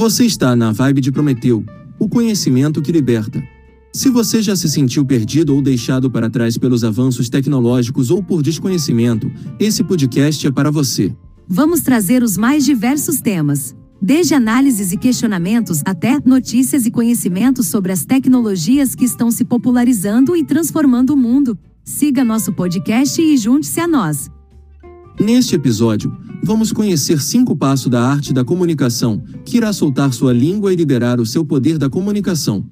[0.00, 1.62] Você está na vibe de Prometeu,
[1.98, 3.46] o conhecimento que liberta.
[3.92, 8.42] Se você já se sentiu perdido ou deixado para trás pelos avanços tecnológicos ou por
[8.42, 11.14] desconhecimento, esse podcast é para você.
[11.46, 17.92] Vamos trazer os mais diversos temas, desde análises e questionamentos até notícias e conhecimentos sobre
[17.92, 21.58] as tecnologias que estão se popularizando e transformando o mundo.
[21.84, 24.30] Siga nosso podcast e junte-se a nós.
[25.20, 26.10] Neste episódio,
[26.42, 31.20] vamos conhecer cinco passos da arte da comunicação, que irá soltar sua língua e liberar
[31.20, 32.64] o seu poder da comunicação.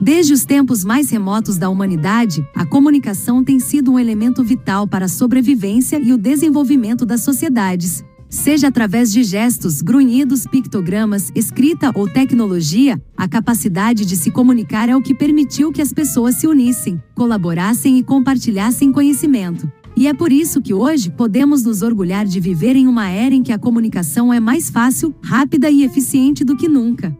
[0.00, 5.06] Desde os tempos mais remotos da humanidade, a comunicação tem sido um elemento vital para
[5.06, 8.04] a sobrevivência e o desenvolvimento das sociedades.
[8.28, 14.96] Seja através de gestos, grunhidos, pictogramas, escrita ou tecnologia, a capacidade de se comunicar é
[14.96, 19.70] o que permitiu que as pessoas se unissem, colaborassem e compartilhassem conhecimento.
[19.96, 23.42] E é por isso que hoje podemos nos orgulhar de viver em uma era em
[23.42, 27.16] que a comunicação é mais fácil, rápida e eficiente do que nunca.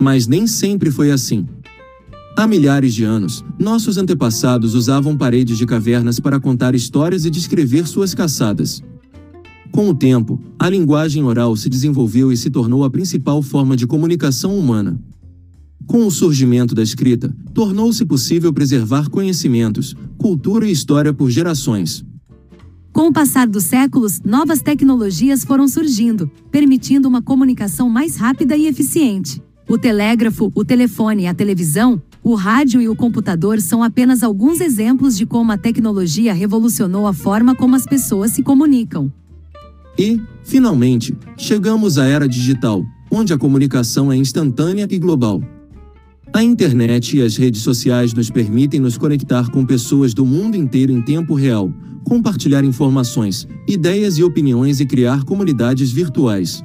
[0.00, 1.46] Mas nem sempre foi assim.
[2.34, 7.86] Há milhares de anos, nossos antepassados usavam paredes de cavernas para contar histórias e descrever
[7.86, 8.82] suas caçadas.
[9.70, 13.86] Com o tempo, a linguagem oral se desenvolveu e se tornou a principal forma de
[13.86, 14.98] comunicação humana.
[15.86, 22.04] Com o surgimento da escrita, tornou-se possível preservar conhecimentos, cultura e história por gerações.
[22.92, 28.66] Com o passar dos séculos, novas tecnologias foram surgindo, permitindo uma comunicação mais rápida e
[28.66, 29.42] eficiente.
[29.68, 34.60] O telégrafo, o telefone e a televisão o rádio e o computador são apenas alguns
[34.60, 39.12] exemplos de como a tecnologia revolucionou a forma como as pessoas se comunicam.
[39.98, 45.42] E, finalmente, chegamos à era digital, onde a comunicação é instantânea e global.
[46.34, 50.90] A internet e as redes sociais nos permitem nos conectar com pessoas do mundo inteiro
[50.90, 51.70] em tempo real,
[52.04, 56.64] compartilhar informações, ideias e opiniões e criar comunidades virtuais.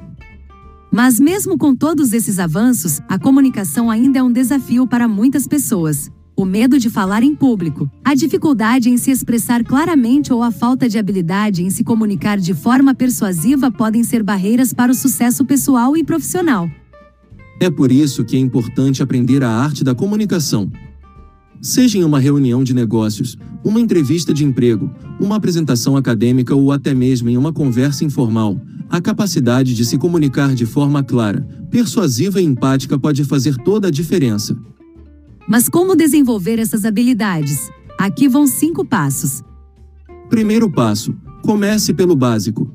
[0.90, 6.10] Mas, mesmo com todos esses avanços, a comunicação ainda é um desafio para muitas pessoas.
[6.34, 10.88] O medo de falar em público, a dificuldade em se expressar claramente ou a falta
[10.88, 15.94] de habilidade em se comunicar de forma persuasiva podem ser barreiras para o sucesso pessoal
[15.94, 16.70] e profissional.
[17.60, 20.70] É por isso que é importante aprender a arte da comunicação.
[21.60, 26.94] Seja em uma reunião de negócios, uma entrevista de emprego, uma apresentação acadêmica ou até
[26.94, 32.44] mesmo em uma conversa informal, a capacidade de se comunicar de forma clara, persuasiva e
[32.44, 34.56] empática pode fazer toda a diferença.
[35.48, 37.70] Mas como desenvolver essas habilidades?
[37.98, 39.42] Aqui vão cinco passos.
[40.30, 42.72] Primeiro passo: comece pelo básico.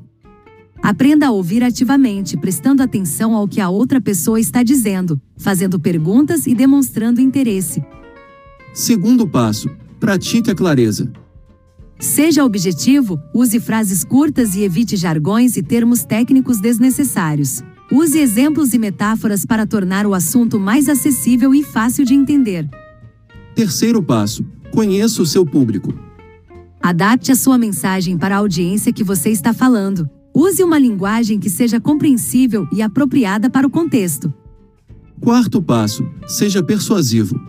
[0.84, 6.46] Aprenda a ouvir ativamente, prestando atenção ao que a outra pessoa está dizendo, fazendo perguntas
[6.46, 7.82] e demonstrando interesse.
[8.74, 11.10] Segundo passo: pratique a clareza.
[11.98, 17.62] Seja objetivo, use frases curtas e evite jargões e termos técnicos desnecessários.
[17.90, 22.68] Use exemplos e metáforas para tornar o assunto mais acessível e fácil de entender.
[23.54, 25.94] Terceiro passo: conheça o seu público.
[26.82, 30.06] Adapte a sua mensagem para a audiência que você está falando.
[30.34, 34.34] Use uma linguagem que seja compreensível e apropriada para o contexto.
[35.20, 37.40] Quarto passo: seja persuasivo.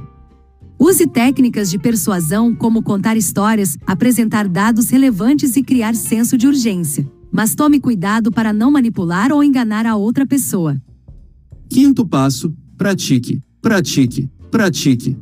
[0.77, 7.09] Use técnicas de persuasão como contar histórias, apresentar dados relevantes e criar senso de urgência.
[7.31, 10.79] Mas tome cuidado para não manipular ou enganar a outra pessoa.
[11.67, 15.17] Quinto passo: pratique, pratique, pratique.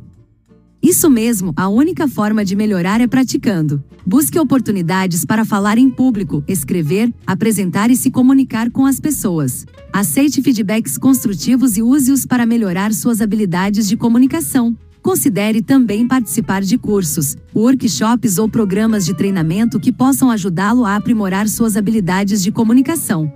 [0.94, 3.82] Isso mesmo, a única forma de melhorar é praticando.
[4.06, 9.66] Busque oportunidades para falar em público, escrever, apresentar e se comunicar com as pessoas.
[9.92, 14.78] Aceite feedbacks construtivos e use-os para melhorar suas habilidades de comunicação.
[15.02, 21.48] Considere também participar de cursos, workshops ou programas de treinamento que possam ajudá-lo a aprimorar
[21.48, 23.32] suas habilidades de comunicação.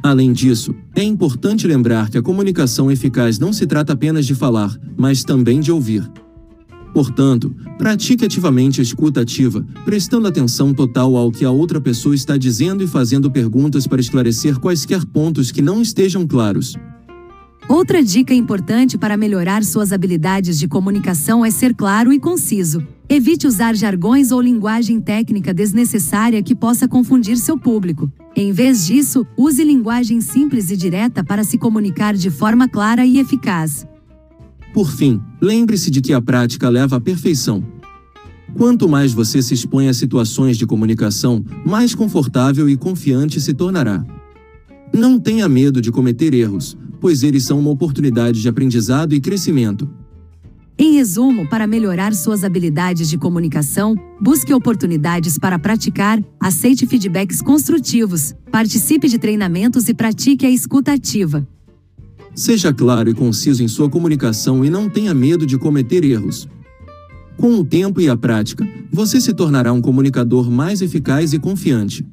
[0.00, 4.78] Além disso, é importante lembrar que a comunicação eficaz não se trata apenas de falar,
[4.96, 6.08] mas também de ouvir.
[6.92, 12.36] Portanto, pratique ativamente a escuta ativa, prestando atenção total ao que a outra pessoa está
[12.36, 16.74] dizendo e fazendo perguntas para esclarecer quaisquer pontos que não estejam claros.
[17.68, 22.82] Outra dica importante para melhorar suas habilidades de comunicação é ser claro e conciso.
[23.06, 28.10] Evite usar jargões ou linguagem técnica desnecessária que possa confundir seu público.
[28.34, 33.18] Em vez disso, use linguagem simples e direta para se comunicar de forma clara e
[33.18, 33.86] eficaz.
[34.72, 37.62] Por fim, lembre-se de que a prática leva à perfeição.
[38.56, 44.04] Quanto mais você se expõe a situações de comunicação, mais confortável e confiante se tornará.
[44.92, 49.88] Não tenha medo de cometer erros, pois eles são uma oportunidade de aprendizado e crescimento.
[50.80, 58.32] Em resumo, para melhorar suas habilidades de comunicação, busque oportunidades para praticar, aceite feedbacks construtivos,
[58.50, 61.46] participe de treinamentos e pratique a escuta ativa.
[62.38, 66.48] Seja claro e conciso em sua comunicação e não tenha medo de cometer erros.
[67.36, 72.06] Com o tempo e a prática, você se tornará um comunicador mais eficaz e confiante.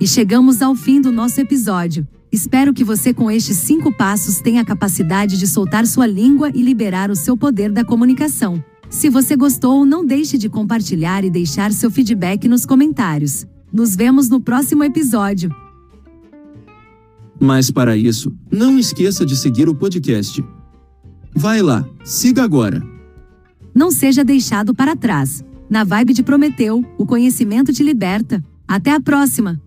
[0.00, 2.06] E chegamos ao fim do nosso episódio.
[2.30, 6.62] Espero que você, com estes cinco passos, tenha a capacidade de soltar sua língua e
[6.62, 8.62] liberar o seu poder da comunicação.
[8.88, 13.44] Se você gostou, não deixe de compartilhar e deixar seu feedback nos comentários.
[13.72, 15.50] Nos vemos no próximo episódio.
[17.40, 20.44] Mas para isso, não esqueça de seguir o podcast.
[21.34, 22.82] Vai lá, siga agora.
[23.74, 25.42] Não seja deixado para trás.
[25.68, 28.44] Na vibe de Prometeu, o conhecimento te liberta.
[28.68, 29.60] Até a próxima!